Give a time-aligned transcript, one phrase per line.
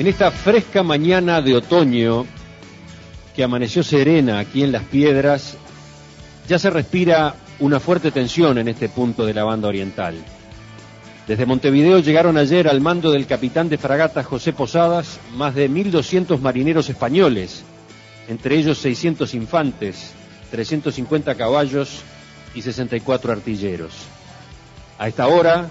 [0.00, 2.24] En esta fresca mañana de otoño,
[3.36, 5.58] que amaneció serena aquí en Las Piedras,
[6.48, 10.14] ya se respira una fuerte tensión en este punto de la banda oriental.
[11.28, 16.40] Desde Montevideo llegaron ayer al mando del capitán de fragata José Posadas más de 1.200
[16.40, 17.62] marineros españoles,
[18.26, 20.14] entre ellos 600 infantes,
[20.50, 22.00] 350 caballos
[22.54, 23.92] y 64 artilleros.
[24.98, 25.68] A esta hora,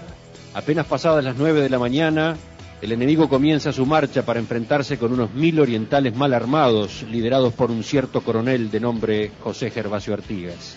[0.54, 2.36] apenas pasadas las 9 de la mañana,
[2.82, 7.70] el enemigo comienza su marcha para enfrentarse con unos mil orientales mal armados, liderados por
[7.70, 10.76] un cierto coronel de nombre José Gervasio Artigas.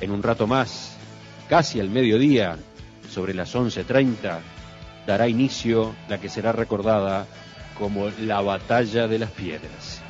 [0.00, 0.96] En un rato más,
[1.48, 2.56] casi al mediodía,
[3.10, 4.38] sobre las 11.30,
[5.06, 7.26] dará inicio la que será recordada
[7.78, 10.00] como la Batalla de las Piedras.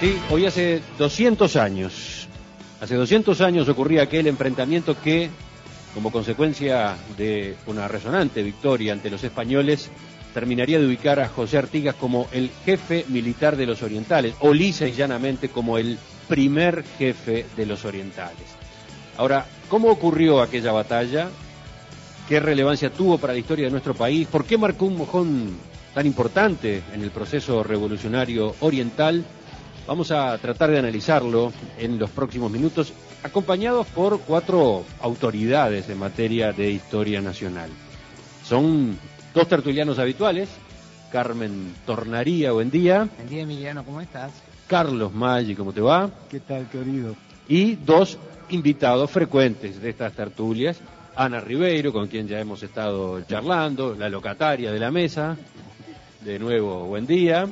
[0.00, 2.28] Sí, hoy hace 200 años,
[2.80, 5.28] hace 200 años ocurría aquel enfrentamiento que
[5.94, 9.90] como consecuencia de una resonante victoria ante los españoles,
[10.34, 14.88] terminaría de ubicar a José Artigas como el jefe militar de los orientales, o lisa
[14.88, 15.96] y llanamente como el
[16.28, 18.42] primer jefe de los orientales.
[19.16, 21.28] Ahora, ¿cómo ocurrió aquella batalla?
[22.28, 24.26] ¿Qué relevancia tuvo para la historia de nuestro país?
[24.26, 25.56] ¿Por qué marcó un mojón
[25.94, 29.24] tan importante en el proceso revolucionario oriental?
[29.86, 36.52] Vamos a tratar de analizarlo en los próximos minutos acompañados por cuatro autoridades en materia
[36.52, 37.68] de historia nacional.
[38.44, 38.96] Son
[39.34, 40.48] dos tertulianos habituales,
[41.12, 43.10] Carmen Tornaría, buen día.
[43.14, 44.32] Buen día, Emiliano, ¿cómo estás?
[44.66, 46.10] Carlos Maggi, ¿cómo te va?
[46.30, 47.14] ¿Qué tal, querido?
[47.46, 48.16] Y dos
[48.48, 50.80] invitados frecuentes de estas tertulias,
[51.14, 55.36] Ana Ribeiro, con quien ya hemos estado charlando, la locataria de la mesa.
[56.22, 57.46] De nuevo, buen día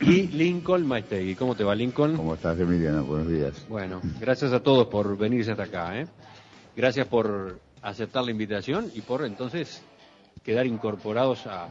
[0.00, 1.34] y Lincoln Maestegui.
[1.34, 2.16] ¿Cómo te va, Lincoln?
[2.16, 3.04] ¿Cómo estás, Emiliano?
[3.04, 3.66] Buenos días.
[3.68, 5.98] Bueno, gracias a todos por venirse hasta acá.
[6.00, 6.06] ¿eh?
[6.76, 9.82] Gracias por aceptar la invitación y por entonces
[10.42, 11.68] quedar incorporados a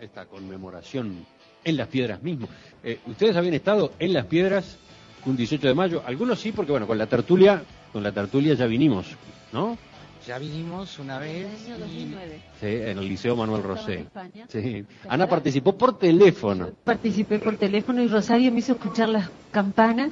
[0.00, 1.26] esta conmemoración
[1.64, 2.48] en las piedras mismo.
[2.82, 4.78] Eh, Ustedes habían estado en las piedras
[5.26, 7.62] un 18 de mayo, algunos sí, porque bueno, con la tertulia,
[7.92, 9.06] con la tertulia ya vinimos,
[9.52, 9.76] ¿no?
[10.26, 11.46] Ya vinimos una vez.
[11.66, 12.42] En el año 2009.
[12.60, 13.94] Sí, en el Liceo Manuel Rosé.
[13.94, 14.46] en España.
[14.48, 14.84] Sí.
[15.08, 16.70] Ana participó por teléfono.
[16.84, 20.10] Participé por teléfono y Rosario me hizo escuchar las campanas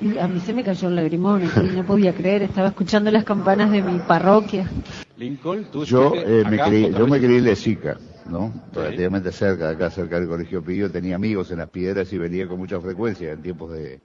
[0.00, 3.24] y a mí se me cayó el lagrimón, y no podía creer, estaba escuchando las
[3.24, 4.68] campanas de mi parroquia.
[5.16, 7.96] Lincoln, tú Yo, eh, me acá crié, otra yo me en Lezica,
[8.28, 8.52] ¿no?
[8.72, 10.90] Relativamente cerca, de acá cerca del Colegio Pío.
[10.90, 14.00] Tenía amigos en las piedras y venía con mucha frecuencia en tiempos de,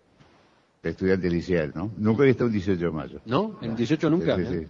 [0.84, 1.92] de estudiante liceal, ¿no?
[1.98, 3.20] Nunca había estado un 18 de mayo.
[3.26, 3.58] ¿No?
[3.62, 4.36] ¿En 18 nunca?
[4.36, 4.68] Sí, sí, sí.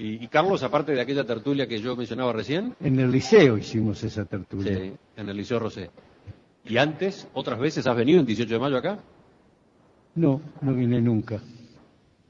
[0.00, 4.02] Y, y Carlos, aparte de aquella tertulia que yo mencionaba recién, En el liceo hicimos
[4.02, 4.74] esa tertulia.
[4.78, 5.90] sí, en el Liceo Rosé.
[6.64, 8.98] ¿Y antes, otras veces has venido en 18 de mayo acá?
[10.14, 11.40] No, no vine nunca.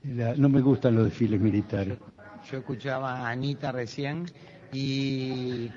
[0.03, 1.97] La- no me gustan los desfiles militares.
[2.51, 4.27] Yo escuchaba a Anita recién
[4.73, 5.71] y,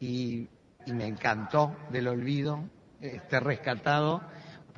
[0.00, 0.46] y,
[0.86, 2.60] y me encantó del olvido,
[3.00, 4.20] este rescatado,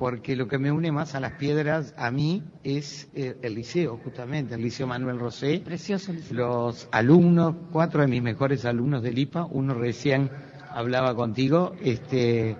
[0.01, 3.99] porque lo que me une más a las piedras a mí es eh, el liceo,
[4.03, 5.61] justamente, el Liceo Manuel Rosé.
[5.63, 6.11] Precioso.
[6.11, 10.31] el- Los alumnos, cuatro de mis mejores alumnos del IPA, uno recién
[10.73, 12.55] hablaba contigo, este,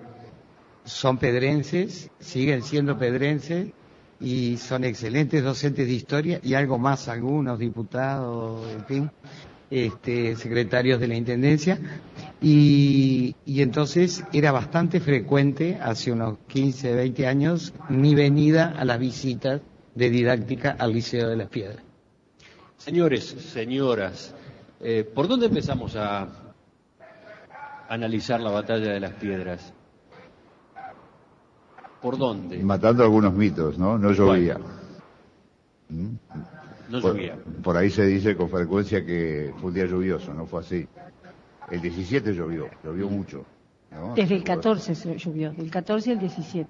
[0.84, 3.72] son pedrenses, siguen siendo pedrenses
[4.20, 9.10] y son excelentes docentes de historia y algo más, algunos diputados, en fin,
[9.72, 11.78] este, secretarios de la Intendencia.
[12.42, 18.98] Y, y entonces era bastante frecuente, hace unos 15, 20 años, mi venida a las
[18.98, 19.62] visitas
[19.94, 21.82] de didáctica al Liceo de las Piedras.
[22.76, 24.34] Señores, señoras,
[24.80, 26.28] eh, ¿por dónde empezamos a
[27.88, 29.72] analizar la batalla de las piedras?
[32.02, 32.58] ¿Por dónde?
[32.58, 33.96] Matando algunos mitos, ¿no?
[33.96, 34.58] No llovía.
[35.88, 36.16] ¿Mm?
[36.92, 37.38] No Por, llovía.
[37.62, 40.86] por ahí se dice con frecuencia que fue un día lluvioso, no fue así.
[41.70, 43.44] El 17 llovió, llovió mucho.
[43.90, 44.14] ¿no?
[44.14, 46.68] Desde el 14 se llovió, del 14 al 17.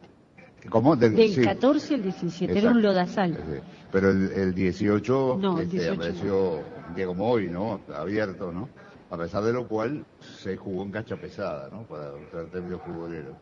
[0.70, 0.94] ¿Cómo?
[0.94, 1.42] Del, Del sí.
[1.42, 2.76] 14 al 17, era Exacto.
[2.76, 3.34] un lodazal.
[3.36, 3.60] Sí.
[3.90, 6.60] Pero el, el 18, No, el este, 18 apareció
[6.94, 7.80] día como hoy, ¿no?
[7.92, 8.68] Abierto, ¿no?
[9.10, 11.82] A pesar de lo cual se jugó en cancha pesada, ¿no?
[11.82, 13.34] Para usar términos futboleros.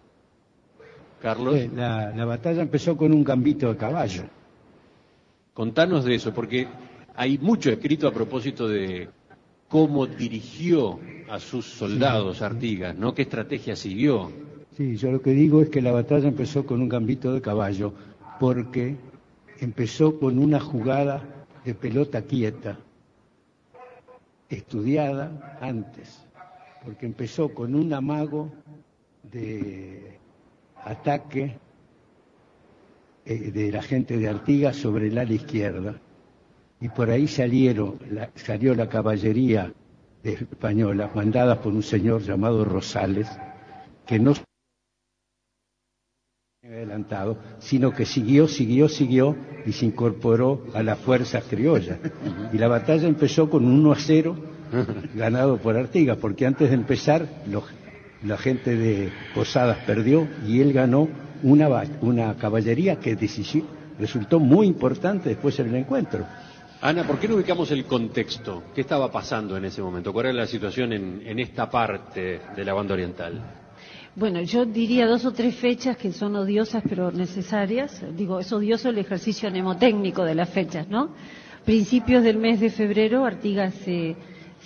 [1.20, 4.22] Carlos, Eh, La, la batalla empezó con un gambito de caballo.
[5.54, 6.68] Contanos de eso, porque
[7.14, 9.08] hay mucho escrito a propósito de
[9.68, 10.98] cómo dirigió
[11.28, 13.14] a sus soldados Artigas, ¿no?
[13.14, 14.30] ¿Qué estrategia siguió?
[14.76, 17.92] Sí, yo lo que digo es que la batalla empezó con un gambito de caballo,
[18.38, 18.96] porque
[19.60, 21.22] empezó con una jugada
[21.64, 22.78] de pelota quieta,
[24.48, 26.26] estudiada antes,
[26.84, 28.50] porque empezó con un amago
[29.22, 30.18] de
[30.84, 31.58] ataque
[33.24, 35.96] eh, de la gente de Artigas sobre el ala izquierda,
[36.80, 39.72] y por ahí salieron, la- salió la caballería
[40.22, 43.28] españolas mandadas por un señor llamado Rosales,
[44.06, 44.34] que no
[46.62, 49.36] adelantado, sino que siguió, siguió, siguió
[49.66, 51.98] y se incorporó a las fuerzas criollas.
[52.52, 54.36] Y la batalla empezó con un 1 a 0
[55.14, 57.26] ganado por Artigas, porque antes de empezar
[58.22, 61.08] la gente de Posadas perdió y él ganó
[61.42, 61.68] una,
[62.00, 63.16] una caballería que
[63.98, 66.26] resultó muy importante después en el encuentro.
[66.82, 68.62] Ana, ¿por qué no ubicamos el contexto?
[68.74, 70.12] ¿Qué estaba pasando en ese momento?
[70.12, 73.38] ¿Cuál era la situación en, en esta parte de la banda oriental?
[74.16, 78.02] Bueno, yo diría dos o tres fechas que son odiosas pero necesarias.
[78.16, 81.10] Digo, es odioso el ejercicio mnemotécnico de las fechas, ¿no?
[81.64, 84.16] Principios del mes de febrero, Artigas se,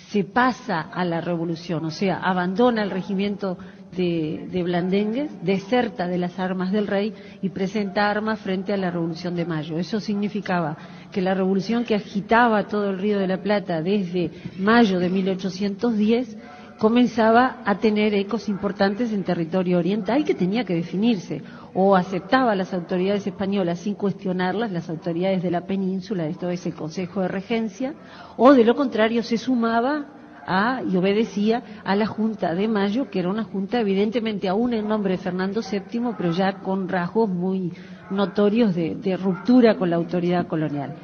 [0.09, 3.57] se pasa a la revolución, o sea, abandona el regimiento
[3.95, 8.91] de, de, Blandengues, deserta de las armas del rey y presenta armas frente a la
[8.91, 9.77] Revolución de Mayo.
[9.77, 10.77] Eso significaba
[11.11, 16.37] que la revolución que agitaba todo el Río de la Plata desde mayo de 1810
[16.77, 21.41] comenzaba a tener ecos importantes en territorio oriental que tenía que definirse.
[21.73, 26.73] O aceptaba las autoridades españolas sin cuestionarlas, las autoridades de la península, esto es el
[26.73, 27.93] Consejo de Regencia,
[28.37, 30.14] o de lo contrario se sumaba
[30.45, 34.87] a, y obedecía a la Junta de Mayo, que era una junta evidentemente aún en
[34.87, 37.71] nombre de Fernando VII, pero ya con rasgos muy
[38.09, 40.95] notorios de, ruptura con la autoridad colonial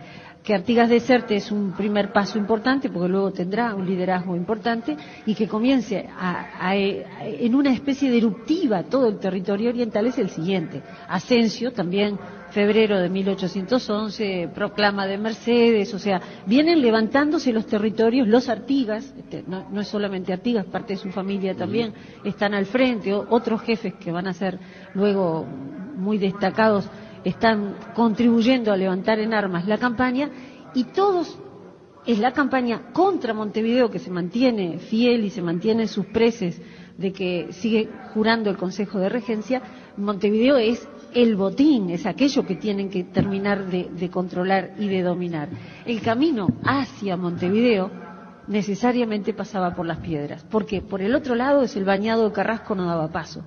[0.43, 4.97] que Artigas deserte es un primer paso importante, porque luego tendrá un liderazgo importante,
[5.27, 6.09] y que comience
[7.21, 10.81] en una especie de eruptiva todo el territorio oriental es el siguiente.
[11.07, 12.17] Asensio, también
[12.51, 19.43] febrero de 1811, proclama de Mercedes, o sea, vienen levantándose los territorios, los Artigas, este,
[19.47, 21.93] no, es solamente Artigas, parte de su familia también,
[22.23, 24.59] están al frente, otros jefes que van a ser
[24.93, 25.45] luego
[25.95, 26.89] muy destacados
[27.23, 30.29] están contribuyendo a levantar en armas la campaña
[30.73, 31.37] y todos
[32.05, 36.59] es la campaña contra Montevideo que se mantiene fiel y se mantiene en sus preces
[36.97, 39.61] de que sigue jurando el Consejo de Regencia,
[39.97, 45.49] Montevideo es el botín, es aquello que tienen que terminar de, controlar y de dominar.
[45.85, 47.91] El camino hacia Montevideo
[48.47, 52.75] necesariamente pasaba por las piedras, porque por el otro lado es el bañado de Carrasco
[52.75, 53.43] no daba paso.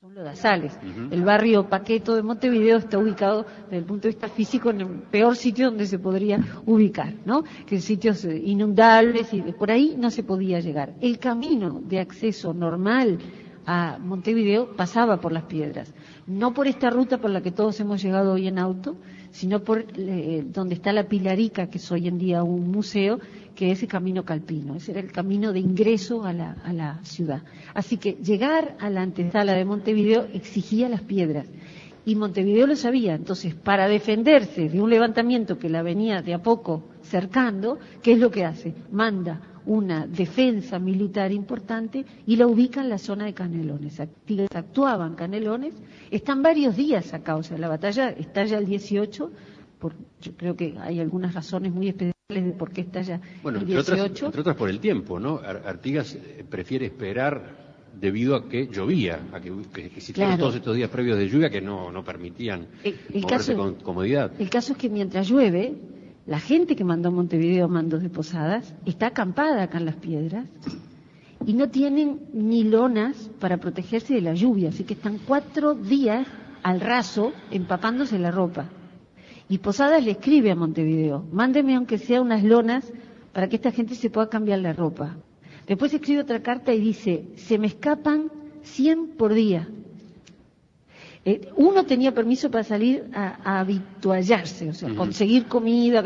[0.00, 0.78] Son los Sales.
[1.10, 4.86] El barrio Paqueto de Montevideo está ubicado desde el punto de vista físico en el
[5.10, 7.42] peor sitio donde se podría ubicar, ¿no?
[7.66, 10.94] Que sitios eh, inundables y por ahí no se podía llegar.
[11.00, 13.18] El camino de acceso normal
[13.66, 15.92] a Montevideo pasaba por las piedras.
[16.26, 18.96] No por esta ruta por la que todos hemos llegado hoy en auto,
[19.30, 23.18] sino por eh, donde está la Pilarica, que es hoy en día un museo,
[23.54, 24.76] que es el camino calpino.
[24.76, 27.42] Ese era el camino de ingreso a la, a la ciudad.
[27.74, 31.46] Así que llegar a la antesala de Montevideo exigía las piedras.
[32.06, 33.14] Y Montevideo lo sabía.
[33.14, 38.18] Entonces, para defenderse de un levantamiento que la venía de a poco cercando, ¿qué es
[38.18, 38.74] lo que hace?
[38.92, 44.00] Manda una defensa militar importante y la ubica en la zona de Canelones.
[44.54, 45.74] Actuaban Canelones,
[46.10, 49.30] están varios días a causa de la batalla, estalla el 18,
[49.78, 53.66] por, yo creo que hay algunas razones muy especiales de por qué estalla bueno, el
[53.66, 53.80] 18.
[53.80, 55.40] Entre otras, entre otras por el tiempo, ¿no?
[55.44, 57.64] Artigas eh, prefiere esperar
[58.00, 59.52] debido a que llovía, a que,
[59.84, 62.98] existían todos estos días previos de lluvia que no, no permitían el,
[63.56, 64.32] con comodidad.
[64.38, 65.74] El caso es que mientras llueve,
[66.26, 70.46] la gente que mandó a Montevideo mandos de posadas está acampada acá en las piedras
[71.46, 76.26] y no tienen ni lonas para protegerse de la lluvia, así que están cuatro días
[76.62, 78.70] al raso empapándose la ropa.
[79.48, 82.90] Y Posadas le escribe a Montevideo, mándeme aunque sea unas lonas
[83.34, 85.16] para que esta gente se pueda cambiar la ropa.
[85.66, 88.30] Después escribe otra carta y dice, se me escapan
[88.62, 89.68] 100 por día.
[91.26, 96.02] Eh, uno tenía permiso para salir a, habituallarse, o sea, conseguir comida,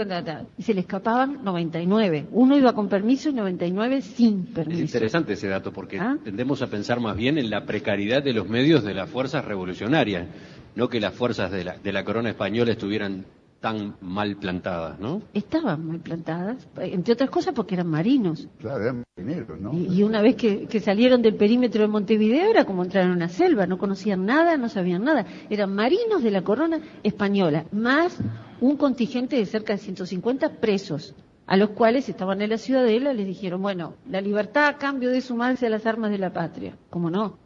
[0.57, 2.29] y se le escapaban 99.
[2.31, 4.79] Uno iba con permiso y 99 sin permiso.
[4.79, 6.17] Es interesante ese dato porque ¿Ah?
[6.23, 10.29] tendemos a pensar más bien en la precariedad de los medios de las fuerzas revolucionarias,
[10.77, 13.25] no que las fuerzas de la, de la corona española estuvieran
[13.61, 15.23] tan mal plantadas, ¿no?
[15.35, 18.49] Estaban mal plantadas, entre otras cosas porque eran marinos.
[18.59, 19.73] Claro, eran marineros, ¿no?
[19.75, 23.67] Y, una vez que, salieron del perímetro de Montevideo era como entrar en una selva,
[23.67, 25.27] no conocían nada, no sabían nada.
[25.51, 28.17] Eran marinos de la corona española, más
[28.61, 31.15] un contingente de cerca de 150 presos,
[31.47, 35.21] a los cuales estaban en la ciudadela, les dijeron, bueno, la libertad a cambio de
[35.21, 36.77] sumarse a las armas de la patria.
[36.91, 37.39] ¿Cómo no?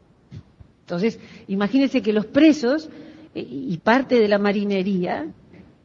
[0.80, 2.90] Entonces, imagínense que los presos
[3.34, 5.28] eh, y parte de la marinería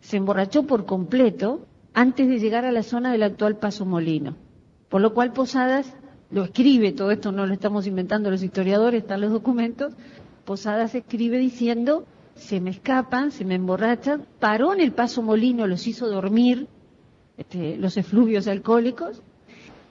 [0.07, 4.37] se emborrachó por completo antes de llegar a la zona del actual Paso Molino.
[4.87, 5.93] Por lo cual Posadas
[6.31, 9.93] lo escribe, todo esto no lo estamos inventando los historiadores, están los documentos,
[10.45, 15.85] Posadas escribe diciendo, se me escapan, se me emborrachan, paró en el Paso Molino, los
[15.87, 16.67] hizo dormir,
[17.35, 19.21] este, los efluvios alcohólicos,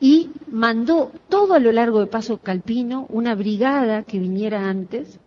[0.00, 5.20] y mandó todo a lo largo de Paso Calpino una brigada que viniera antes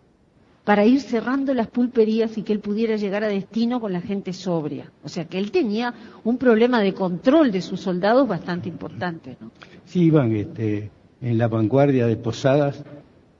[0.70, 4.32] para ir cerrando las pulperías y que él pudiera llegar a destino con la gente
[4.32, 4.92] sobria.
[5.02, 9.36] O sea que él tenía un problema de control de sus soldados bastante importante.
[9.40, 9.50] ¿no?
[9.84, 12.84] Sí, iban este, en la vanguardia de Posadas.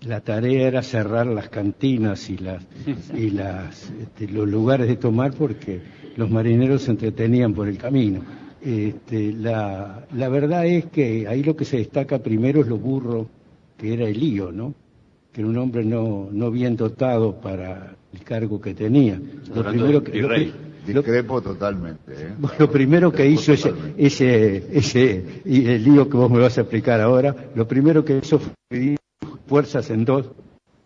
[0.00, 2.66] La tarea era cerrar las cantinas y, las,
[3.14, 5.82] y las, este, los lugares de tomar porque
[6.16, 8.22] los marineros se entretenían por el camino.
[8.60, 13.28] Este, la, la verdad es que ahí lo que se destaca primero es lo burro
[13.78, 14.74] que era el lío, ¿no?
[15.32, 19.20] Que era un hombre no, no bien dotado para el cargo que tenía.
[19.54, 20.28] Lo primero que, lo,
[20.86, 22.12] Discrepo totalmente.
[22.12, 22.34] ¿eh?
[22.58, 26.62] Lo primero que hizo ese, ese, ese, y el lío que vos me vas a
[26.62, 28.98] explicar ahora, lo primero que hizo fue dividir
[29.46, 30.30] fuerzas en dos,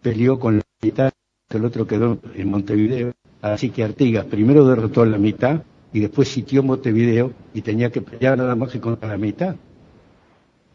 [0.02, 1.12] peleó con la mitad,
[1.50, 3.12] el otro quedó en Montevideo.
[3.40, 8.36] Así que Artigas primero derrotó la mitad y después sitió Montevideo y tenía que pelear
[8.36, 9.56] nada más que contra la mitad.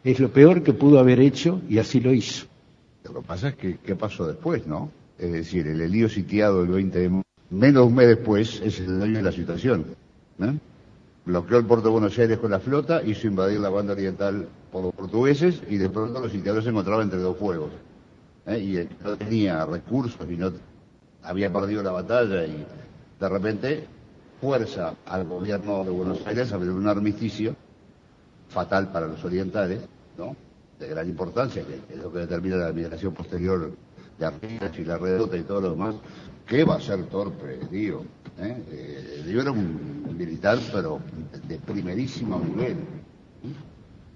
[0.02, 2.46] Es lo peor que pudo haber hecho y así lo hizo.
[3.04, 4.90] Lo que pasa es que, ¿qué pasó después, no?
[5.18, 9.16] Es decir, el Elío sitiado el 20 de menos un mes después es el dueño
[9.16, 9.84] de la situación.
[10.40, 10.58] ¿eh?
[11.24, 14.84] Bloqueó el puerto de Buenos Aires con la flota, hizo invadir la banda oriental por
[14.84, 17.70] los portugueses y de pronto los sitiadores se encontraban entre dos fuegos.
[18.46, 18.58] ¿eh?
[18.58, 20.52] Y no tenía recursos y no
[21.22, 22.64] había perdido la batalla y
[23.18, 23.86] de repente
[24.40, 27.54] fuerza al gobierno de Buenos Aires a abrir un armisticio
[28.48, 29.82] fatal para los orientales,
[30.16, 30.34] ¿no?
[30.80, 33.70] De gran importancia, que es lo que determina la migración posterior
[34.18, 35.94] de Artigas y la redota y todo lo demás,
[36.46, 38.04] que va a ser torpe, digo.
[38.38, 38.62] ¿eh?
[38.70, 41.00] Eh, era un militar, pero
[41.46, 42.76] de primerísimo nivel.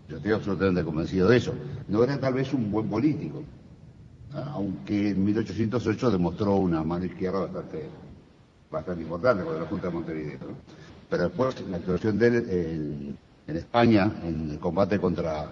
[0.09, 1.54] Yo estoy absolutamente convencido de eso.
[1.88, 3.42] No era tal vez un buen político,
[4.33, 7.88] aunque en 1808 demostró una mano izquierda bastante,
[8.71, 10.38] bastante importante con la Junta de Montevideo.
[11.11, 13.16] Pero después la actuación de él
[13.47, 15.47] en España, en el combate contra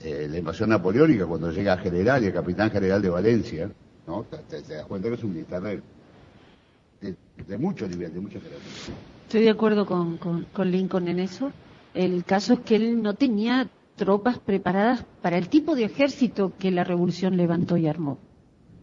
[0.00, 3.70] eh, la invasión napoleónica, cuando llega a general y el capitán general de Valencia,
[4.06, 4.24] ¿no?
[4.48, 8.94] Te, das cuenta que es un militar de, mucho nivel, de mucha jerarquía.
[9.26, 11.52] Estoy de acuerdo con, con, Lincoln en eso.
[11.94, 16.70] El caso es que él no tenía tropas preparadas para el tipo de ejército que
[16.70, 18.18] la revolución levantó y armó.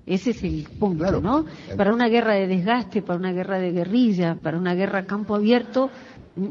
[0.06, 1.46] Ese es el punto, ¿no?
[1.76, 5.36] Para una guerra de desgaste, para una guerra de guerrilla, para una guerra a campo
[5.36, 5.90] abierto,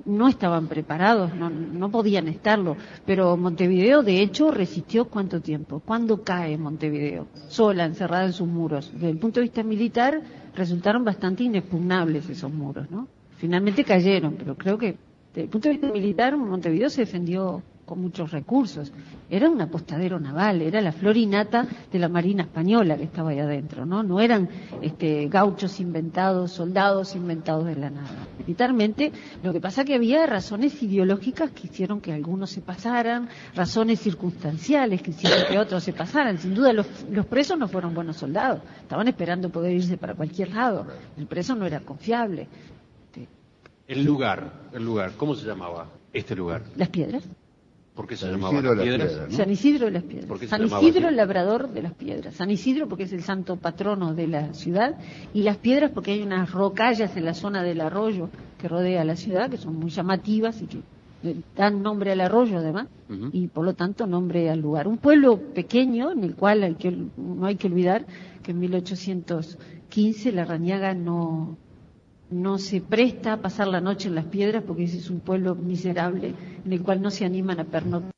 [0.06, 2.76] no estaban preparados, no, no podían estarlo.
[3.06, 5.80] Pero Montevideo, de hecho, resistió cuánto tiempo.
[5.84, 7.28] ¿Cuándo cae Montevideo?
[7.48, 8.90] Sola, encerrada en sus muros.
[8.92, 10.20] Desde el punto de vista militar,
[10.54, 13.08] resultaron bastante inexpugnables esos muros, ¿no?
[13.36, 14.96] Finalmente cayeron, pero creo que
[15.28, 18.92] desde el punto de vista militar, Montevideo se defendió con muchos recursos.
[19.30, 23.86] Era un apostadero naval, era la florinata de la Marina Española que estaba ahí adentro,
[23.86, 24.02] ¿no?
[24.02, 24.48] No eran
[24.82, 28.26] este, gauchos inventados, soldados inventados de la nada.
[28.38, 29.12] Militarmente,
[29.42, 35.02] lo que pasa que había razones ideológicas que hicieron que algunos se pasaran, razones circunstanciales
[35.02, 36.38] que hicieron que otros se pasaran.
[36.38, 40.50] Sin duda, los, los presos no fueron buenos soldados, estaban esperando poder irse para cualquier
[40.50, 40.86] lado.
[41.16, 42.48] El preso no era confiable.
[43.86, 46.62] El lugar, el lugar, ¿cómo se llamaba este lugar?
[46.74, 47.22] Las piedras.
[47.94, 49.20] ¿Por qué se San llamaba Isidro las piedras?
[49.30, 50.40] San Isidro de las Piedras.
[50.48, 52.34] San Isidro el labrador de las piedras.
[52.34, 54.98] San Isidro porque es el santo patrono de la ciudad
[55.32, 59.14] y las piedras porque hay unas rocallas en la zona del arroyo que rodea la
[59.14, 60.80] ciudad que son muy llamativas y que
[61.56, 62.88] dan nombre al arroyo además
[63.32, 64.88] y por lo tanto nombre al lugar.
[64.88, 68.06] Un pueblo pequeño en el cual hay que, no hay que olvidar
[68.42, 71.56] que en 1815 la Rañaga no,
[72.34, 75.54] no se presta a pasar la noche en las piedras porque ese es un pueblo
[75.54, 78.10] miserable en el cual no se animan a pernoctar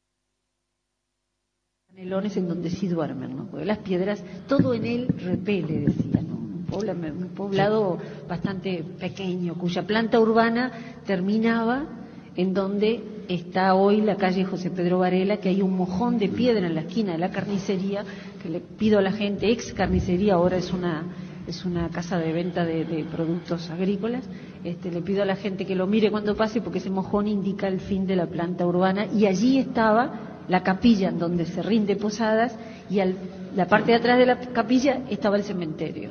[1.89, 3.47] canelones en donde sí duermen, ¿no?
[3.47, 6.37] Porque las piedras, todo en él repele, decía, ¿no?
[6.37, 10.73] Un, poblado bastante pequeño, cuya planta urbana
[11.07, 11.87] terminaba
[12.35, 16.67] en donde está hoy la calle José Pedro Varela, que hay un mojón de piedra
[16.67, 18.05] en la esquina de la carnicería,
[18.43, 21.05] que le pido a la gente, ex carnicería, ahora es una
[21.47, 24.25] es una casa de venta de, productos agrícolas.
[24.65, 27.69] Este, le pido a la gente que lo mire cuando pase porque ese mojón indica
[27.69, 31.97] el fin de la planta urbana y allí estaba la capilla en donde se rinde
[31.97, 32.57] posadas
[32.91, 33.17] y al,
[33.55, 36.11] la parte de atrás de la capilla estaba el cementerio.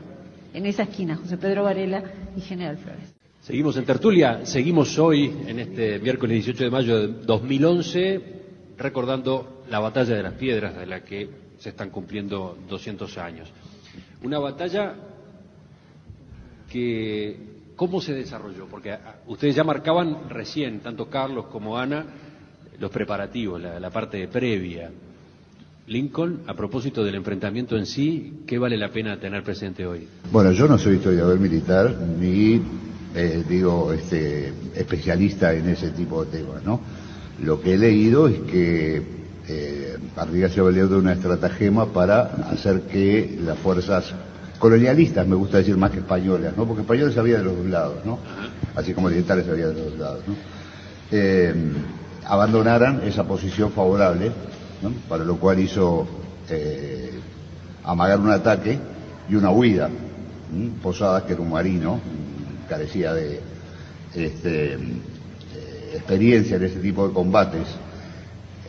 [0.54, 2.04] En esa esquina, José Pedro Varela
[2.36, 3.14] y General Flores.
[3.42, 8.22] Seguimos en tertulia, seguimos hoy en este miércoles 18 de mayo de 2011
[8.78, 13.52] recordando la batalla de las piedras de la que se están cumpliendo 200 años.
[14.24, 14.96] Una batalla
[17.76, 22.06] cómo se desarrolló, porque ah, ustedes ya marcaban recién, tanto Carlos como Ana,
[22.80, 24.92] los preparativos, la, parte previa.
[25.88, 30.08] Lincoln, a propósito del enfrentamiento en sí, ¿qué vale la pena tener presente hoy?
[30.32, 32.60] Bueno, yo no soy historiador militar ni,
[33.14, 36.82] eh, digo, este, especialista en ese tipo de temas, ¿no?
[37.44, 39.04] Lo que he leído es que
[39.48, 44.12] eh, Artigas se valió de una estratagema para hacer que las fuerzas
[44.60, 46.66] colonialistas, me gusta decir más que españolas, ¿no?
[46.66, 48.20] Porque españoles había de los dos lados, ¿no?
[48.76, 50.36] Así como orientales había de los dos lados, ¿no?
[51.12, 51.54] Eh,
[52.26, 54.32] abandonaran esa posición favorable,
[54.82, 54.92] ¿no?
[55.08, 56.08] Para lo cual hizo
[56.50, 57.12] eh,
[57.84, 58.80] amagar un ataque
[59.30, 59.90] y una huida.
[60.54, 60.72] ¿m?
[60.82, 62.00] Posadas, que era un marino,
[62.68, 63.40] carecía de
[64.14, 64.78] este, eh,
[65.94, 67.68] experiencia en ese tipo de combates,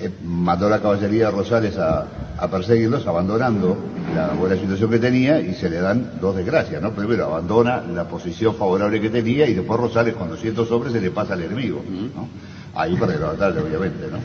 [0.00, 2.06] eh, mandó la caballería de Rosales a,
[2.38, 3.76] a perseguirlos, abandonando
[4.14, 6.92] la buena situación que tenía y se le dan dos desgracias, ¿no?
[6.92, 11.10] Primero abandona la posición favorable que tenía y después Rosales con 200 hombres se le
[11.10, 11.82] pasa al enemigo,
[12.14, 12.28] ¿no?
[12.74, 14.18] Ahí perdió la batalla, obviamente, ¿no?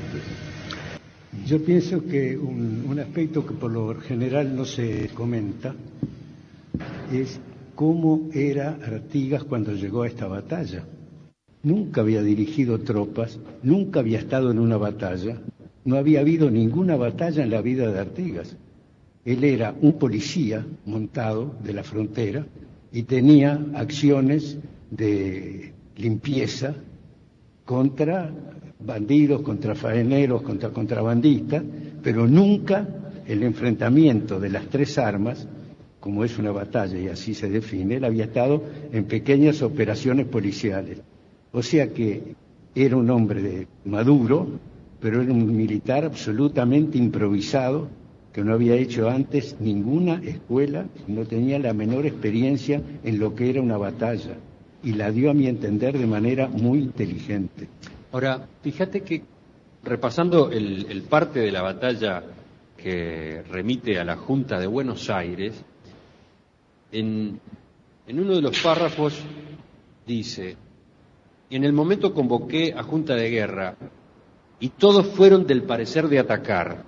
[1.46, 5.74] Yo pienso que un, un aspecto que por lo general no se comenta
[7.12, 7.40] es
[7.75, 10.84] cómo era Artigas cuando llegó a esta batalla.
[11.63, 15.38] Nunca había dirigido tropas, nunca había estado en una batalla,
[15.86, 18.56] no había habido ninguna batalla en la vida de Artigas.
[19.26, 22.46] Él era un policía montado de la frontera
[22.92, 24.58] y tenía acciones
[24.90, 26.76] de limpieza
[27.66, 28.32] contra
[28.80, 31.64] bandidos, contra faeneros, contra contrabandistas,
[32.02, 32.88] pero nunca
[33.28, 35.48] el enfrentamiento de las tres armas,
[36.00, 41.00] como es una batalla y así se define, él había estado en pequeñas operaciones policiales.
[41.52, 42.36] O sea que
[42.74, 44.48] era un hombre de maduro,
[45.01, 47.89] pero era un militar absolutamente improvisado,
[48.31, 53.50] que no había hecho antes ninguna escuela, no tenía la menor experiencia en lo que
[53.50, 54.38] era una batalla,
[54.84, 57.67] y la dio a mi entender de manera muy inteligente.
[58.12, 59.24] Ahora, fíjate que
[59.84, 62.24] repasando el, parte de la batalla
[62.77, 65.53] que remite a la Junta de Buenos Aires,
[66.91, 67.39] en,
[68.06, 69.19] en uno de los párrafos
[70.06, 70.56] dice,
[71.49, 73.76] en el momento convoqué a Junta de Guerra
[74.62, 76.84] y todos fueron del parecer de atacar.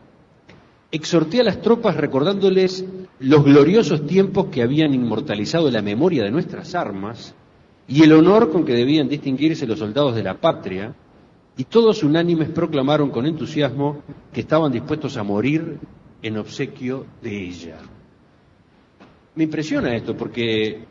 [0.91, 2.85] Exhorté a las tropas recordándoles
[3.19, 7.33] los gloriosos tiempos que habían inmortalizado la memoria de nuestras armas
[7.87, 10.93] y el honor con que debían distinguirse los soldados de la patria,
[11.57, 15.77] y todos unánimes proclamaron con entusiasmo que estaban dispuestos a morir
[16.21, 17.77] en obsequio de ella.
[19.35, 20.83] Me impresiona esto porque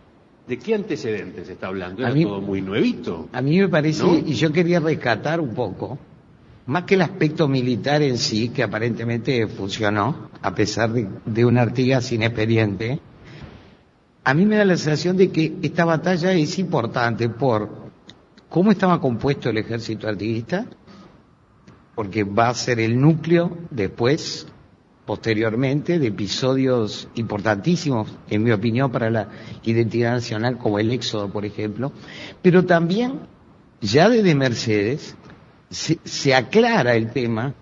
[0.47, 2.03] ¿de qué antecedentes está hablando?
[2.03, 3.29] A Era mí- todo muy nuevito.
[3.33, 4.19] A mí me parece, ¿No?
[4.19, 5.99] y yo quería rescatar un poco,
[6.67, 11.59] más que el aspecto militar en sí, que aparentemente funcionó, a pesar de, de un
[11.59, 13.01] Artigas inexperiente,
[14.25, 17.91] a mí me da la sensación de que esta batalla es importante por
[18.49, 20.67] cómo estaba compuesto el ejército artiguista,
[21.95, 24.47] porque va a ser el núcleo después,
[25.05, 29.29] posteriormente, de episodios importantísimos, en mi opinión, para la
[29.65, 31.93] identidad nacional, como el éxodo, por ejemplo,
[32.41, 33.21] pero también,
[33.81, 35.17] ya desde Mercedes,
[35.73, 37.55] se, se aclara el tema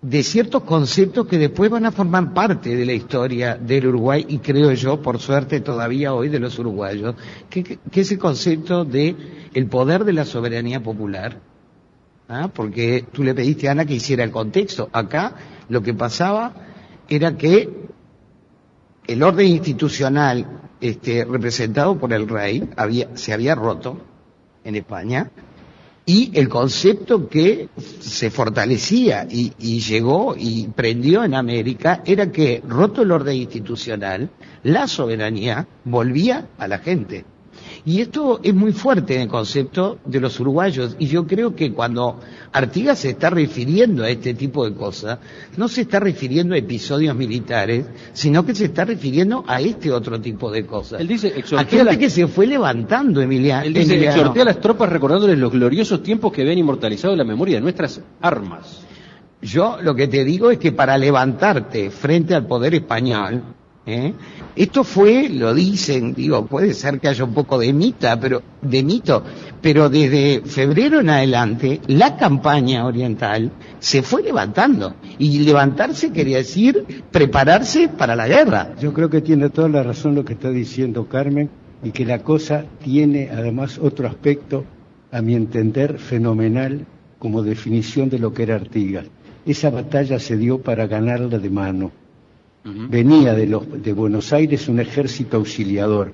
[0.00, 4.38] de ciertos conceptos que después van a formar parte de la historia del Uruguay y
[4.38, 7.14] creo yo, por suerte todavía hoy, de los uruguayos,
[7.48, 9.14] que, que, es el concepto de
[9.54, 11.40] el poder de la soberanía popular,
[12.28, 12.50] ¿ah?
[12.52, 14.88] porque tú le pediste a Ana que hiciera el contexto.
[14.92, 15.34] Acá
[15.68, 16.52] lo que pasaba
[17.08, 17.88] era que
[19.06, 24.00] el orden institucional este, representado por el rey había, se había roto
[24.64, 25.30] en España
[26.04, 27.68] y el concepto que
[28.00, 34.30] se fortalecía y, llegó y prendió en América era que, roto el orden institucional,
[34.64, 37.24] la soberanía volvía a la gente.
[37.84, 40.94] Y esto es muy fuerte en el concepto de los uruguayos.
[41.00, 42.20] Y yo creo que cuando
[42.52, 45.18] Artigas se está refiriendo a este tipo de cosas,
[45.56, 50.20] no se está refiriendo a episodios militares, sino que se está refiriendo a este otro
[50.20, 51.00] tipo de cosas.
[51.00, 54.16] Él dice, a gente las- que se fue levantando, Emilia- Él dice, Emiliano.
[54.20, 58.00] exhorté a las tropas recordándoles los gloriosos tiempos que habían inmortalizado la memoria de nuestras
[58.20, 58.82] armas.
[59.40, 63.42] Yo lo que te digo es que para levantarte frente al poder español,
[63.86, 64.14] ¿eh?
[64.54, 68.82] esto fue, lo dicen, digo, puede ser que haya un poco de mita, pero de
[68.82, 69.22] mito,
[69.60, 77.04] pero desde febrero en adelante la campaña oriental se fue levantando y levantarse quería decir
[77.10, 78.74] prepararse para la guerra.
[78.80, 81.50] Yo creo que tiene toda la razón lo que está diciendo Carmen
[81.82, 84.64] y que la cosa tiene además otro aspecto,
[85.10, 86.86] a mi entender, fenomenal
[87.18, 89.06] como definición de lo que era Artigas.
[89.44, 91.92] Esa batalla se dio para ganarla de mano.
[92.64, 96.12] Venía de, los, de Buenos Aires un ejército auxiliador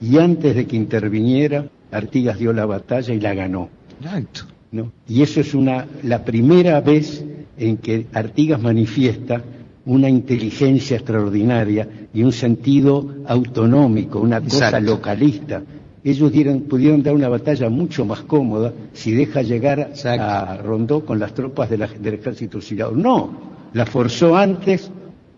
[0.00, 3.70] y antes de que interviniera, Artigas dio la batalla y la ganó.
[4.02, 4.42] Exacto.
[4.72, 4.92] ¿no?
[5.08, 7.24] Y eso es una, la primera vez
[7.56, 9.42] en que Artigas manifiesta
[9.86, 14.80] una inteligencia extraordinaria y un sentido autonómico, una cosa Exacto.
[14.90, 15.62] localista.
[16.04, 20.24] ellos dieron, pudieron dar una batalla mucho más cómoda si deja llegar Exacto.
[20.24, 22.92] a Rondó con las tropas de la- del ejército auxiliado.
[22.92, 23.30] No,
[23.72, 24.90] la forzó antes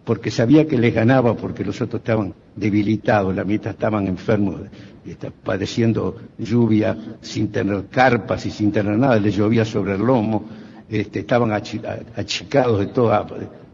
[0.09, 4.55] porque sabía que les ganaba, porque los otros estaban debilitados, la mitad estaban enfermos,
[5.45, 10.47] padeciendo lluvia sin tener carpas y sin tener nada, les llovía sobre el lomo,
[10.89, 13.27] este, estaban achicados de toda-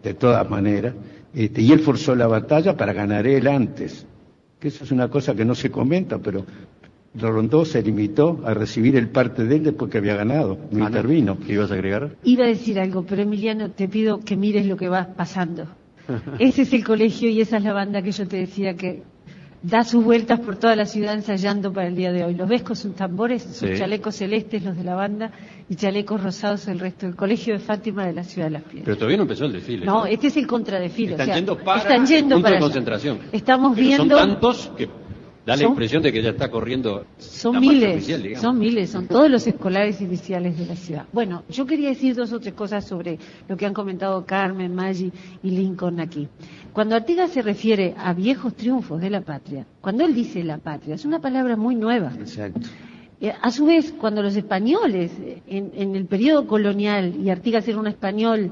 [0.03, 0.95] de todas maneras,
[1.33, 4.05] este, y él forzó la batalla para ganar él antes
[4.59, 6.45] que eso es una cosa que no se comenta, pero
[7.17, 10.87] Rondó se limitó a recibir el parte de él después que había ganado, no Ana,
[10.89, 11.39] intervino.
[11.39, 12.17] ¿Qué ibas a agregar?
[12.25, 15.67] Iba a decir algo, pero Emiliano, te pido que mires lo que va pasando.
[16.39, 19.03] Ese es el colegio y esa es la banda que yo te decía que
[19.63, 22.35] da sus vueltas por toda la ciudad ensayando para el día de hoy.
[22.35, 23.79] Los ves con sus tambores, sus Sí.
[23.79, 25.31] chalecos celestes, los de la banda,
[25.71, 28.85] y chalecos rosados el resto del colegio de Fátima de la ciudad de Las Piedras.
[28.85, 29.87] Pero todavía no empezó el desfile.
[29.87, 31.13] No, este es el contradefile.
[31.13, 33.19] Están o sea, yendo para están yendo el punto para de concentración.
[33.33, 34.19] Estamos Pero viendo.
[34.19, 34.89] Son tantos que
[35.47, 38.43] da la impresión de que ya está corriendo Son la miles, oficial, digamos.
[38.43, 41.05] son miles, son todos los escolares iniciales de la ciudad.
[41.13, 45.13] Bueno, yo quería decir dos o tres cosas sobre lo que han comentado Carmen, Maggi
[45.43, 46.29] y Lincoln aquí.
[46.73, 50.95] Cuando Artigas se refiere a viejos triunfos de la patria, cuando él dice la patria,
[50.95, 52.13] es una palabra muy nueva.
[52.19, 52.61] Exacto.
[53.21, 55.13] Eh, A su vez, cuando los españoles,
[55.47, 58.51] en, en el periodo colonial, y Artigas era un español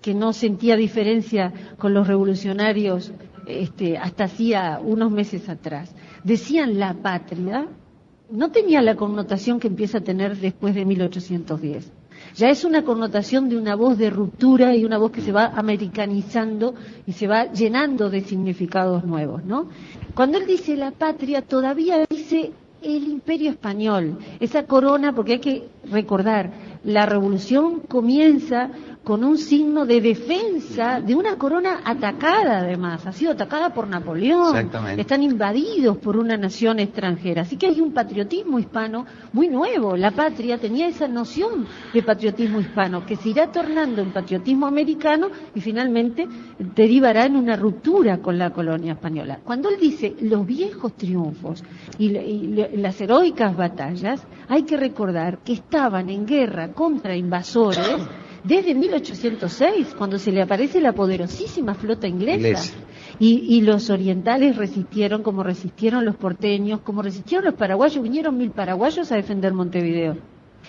[0.00, 3.12] que no sentía diferencia con los revolucionarios
[3.46, 5.92] este, hasta hacía unos meses atrás,
[6.24, 7.68] decían la patria,
[8.30, 11.92] no tenía la connotación que empieza a tener después de 1810.
[12.36, 15.46] Ya es una connotación de una voz de ruptura y una voz que se va
[15.46, 16.74] americanizando
[17.06, 19.68] y se va llenando de significados nuevos, ¿no?
[20.14, 22.52] Cuando él dice la patria, todavía dice
[22.82, 26.52] el imperio español, esa corona, porque hay que recordar,
[26.84, 28.70] la revolución comienza
[29.08, 34.54] con un signo de defensa de una corona atacada además, ha sido atacada por Napoleón,
[34.54, 35.00] Exactamente.
[35.00, 40.10] están invadidos por una nación extranjera, así que hay un patriotismo hispano muy nuevo, la
[40.10, 45.60] patria tenía esa noción de patriotismo hispano que se irá tornando en patriotismo americano y
[45.62, 49.40] finalmente derivará en una ruptura con la colonia española.
[49.42, 51.64] Cuando él dice los viejos triunfos
[51.98, 57.96] y, y las heroicas batallas, hay que recordar que estaban en guerra contra invasores
[58.48, 62.72] desde 1806, cuando se le aparece la poderosísima flota inglesa.
[63.18, 68.02] Y, y los orientales resistieron como resistieron los porteños, como resistieron los paraguayos.
[68.02, 70.16] Vinieron mil paraguayos a defender Montevideo.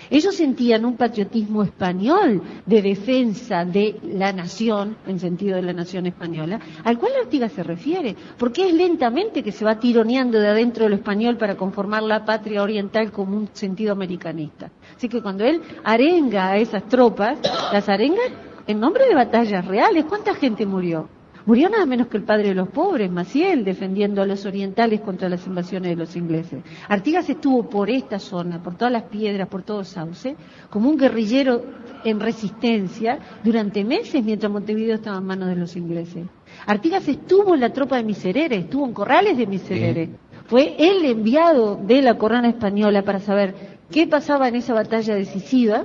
[0.09, 6.05] Ellos sentían un patriotismo español de defensa de la nación, en sentido de la nación
[6.05, 10.83] española, al cual Artigas se refiere, porque es lentamente que se va tironeando de adentro
[10.83, 14.71] de lo español para conformar la patria oriental como un sentido americanista.
[14.95, 17.39] Así que cuando él arenga a esas tropas,
[17.71, 18.21] las arenga
[18.67, 20.05] en nombre de batallas reales.
[20.05, 21.18] ¿Cuánta gente murió?
[21.49, 25.27] Murió nada menos que el padre de los pobres, Maciel, defendiendo a los orientales contra
[25.29, 26.61] las invasiones de los ingleses.
[26.87, 30.35] Artigas estuvo por esta zona, por todas las piedras, por todo Sauce,
[30.69, 31.63] como un guerrillero
[32.03, 36.27] en resistencia durante meses mientras Montevideo estaba en manos de los ingleses.
[36.67, 40.09] Artigas estuvo en la tropa de Miserere, estuvo en Corrales de Miserere.
[40.45, 43.55] Fue el enviado de la corona española para saber
[43.89, 45.83] qué pasaba en esa batalla decisiva.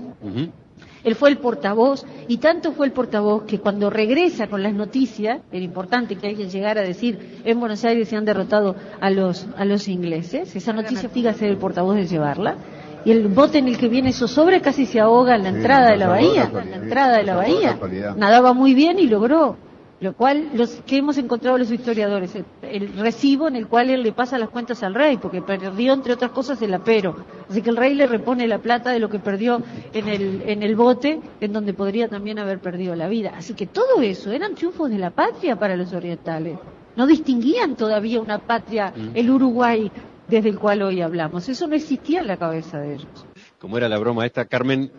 [1.05, 5.40] Él fue el portavoz y tanto fue el portavoz que cuando regresa con las noticias,
[5.53, 9.47] era importante que alguien llegara a decir en Buenos Aires se han derrotado a los,
[9.57, 12.57] a los ingleses, esa noticia fíjate ser el portavoz de llevarla.
[13.05, 15.90] Y el bote en el que viene Sosobra casi se ahoga en la Sí, entrada
[15.90, 17.79] de la bahía, en la entrada de la bahía.
[18.17, 19.59] Nadaba muy bien y logró.
[20.05, 24.03] Lo cual, los que hemos encontrado los historiadores, el, el recibo en el cual él
[24.03, 27.17] le pasa las cuentas al rey, porque perdió, entre otras cosas, el apero.
[27.49, 29.62] Así que el rey le repone la plata de lo que perdió
[29.95, 33.33] en el, en el bote, en donde podría también haber perdido la vida.
[33.35, 36.59] Así que todo eso eran triunfos de la patria para los orientales.
[36.97, 39.90] No distinguían todavía una patria, el Uruguay,
[40.29, 41.49] desde el cual hoy hablamos.
[41.49, 43.27] Eso no existía en la cabeza de ellos.
[43.59, 44.93] Como era la broma esta, Carmen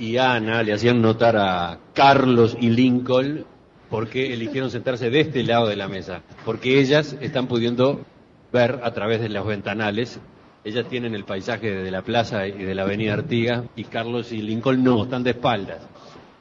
[0.00, 3.46] y Ana le hacían notar a Carlos y Lincoln
[3.90, 8.04] porque eligieron sentarse de este lado de la mesa, porque ellas están pudiendo
[8.52, 10.20] ver a través de los ventanales,
[10.64, 14.38] ellas tienen el paisaje de la plaza y de la avenida Artigas, y Carlos y
[14.38, 15.86] Lincoln no, están de espaldas.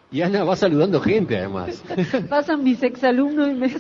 [0.10, 1.84] Y Ana va saludando gente además.
[2.30, 3.74] Pasan mis exalumnos y me.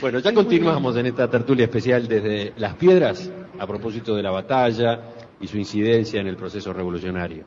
[0.00, 5.00] Bueno, ya continuamos en esta tertulia especial desde Las Piedras a propósito de la batalla
[5.40, 7.44] y su incidencia en el proceso revolucionario.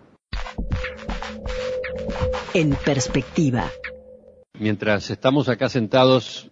[2.54, 3.69] En perspectiva.
[4.60, 6.50] Mientras estamos acá sentados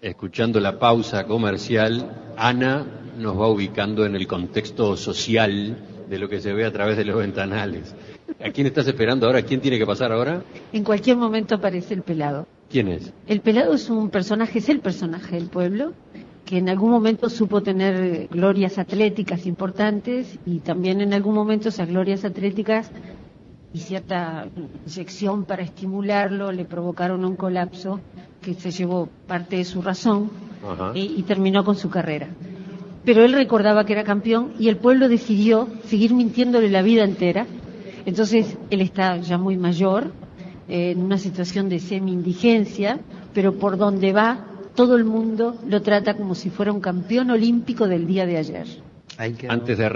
[0.00, 2.84] escuchando la pausa comercial, Ana
[3.16, 5.76] nos va ubicando en el contexto social
[6.10, 7.94] de lo que se ve a través de los ventanales.
[8.44, 9.42] ¿A quién estás esperando ahora?
[9.42, 10.42] ¿Quién tiene que pasar ahora?
[10.72, 12.48] En cualquier momento aparece el pelado.
[12.68, 13.12] ¿Quién es?
[13.28, 15.92] El pelado es un personaje, es el personaje del pueblo,
[16.44, 21.88] que en algún momento supo tener glorias atléticas importantes y también en algún momento esas
[21.88, 22.90] glorias atléticas
[23.74, 24.46] y cierta
[24.86, 28.00] inyección para estimularlo le provocaron un colapso
[28.40, 30.30] que se llevó parte de su razón
[30.66, 30.92] Ajá.
[30.94, 32.28] y, y terminó con su carrera.
[33.04, 37.46] Pero él recordaba que era campeón y el pueblo decidió seguir mintiéndole la vida entera.
[38.06, 40.12] Entonces él está ya muy mayor,
[40.68, 43.00] eh, en una situación de semi-indigencia,
[43.34, 47.86] pero por donde va todo el mundo lo trata como si fuera un campeón olímpico
[47.86, 48.66] del día de ayer.
[49.48, 49.88] Antes de